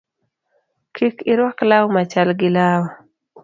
Kik 0.95 1.15
iruak 1.31 1.59
law 1.69 1.85
machal 1.95 2.29
gi 2.39 2.49
lawa 2.55 2.87